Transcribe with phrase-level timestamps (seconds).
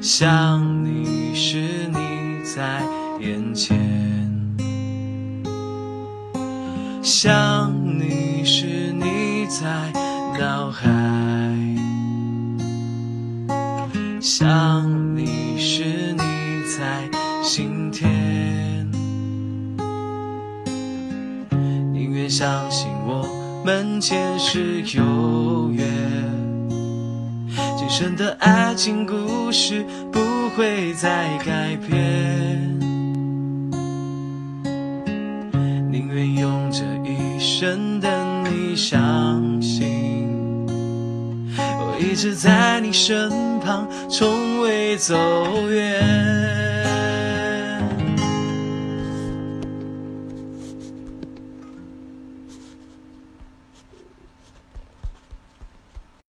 [0.00, 1.58] 想你时
[1.92, 1.98] 你
[2.42, 2.82] 在
[3.20, 3.78] 眼前，
[7.02, 9.92] 想你时你在
[10.38, 10.88] 脑海，
[14.22, 16.22] 想你时你
[16.78, 17.06] 在
[17.42, 18.10] 心田。
[21.92, 23.28] 宁愿相信我
[23.66, 25.02] 们前世有，
[27.90, 32.78] 生的爱情故事不会再改变。
[35.90, 40.24] 宁愿用这一生等你相信，
[41.56, 45.16] 我一直在你身旁，从未走
[45.68, 46.19] 远。